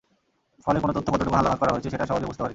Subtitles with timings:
[0.65, 2.49] ফলে কোন তথ্য কতটুকু হালনাগাদ করা হয়েছে, সেটা সহজে বুঝতে পারি।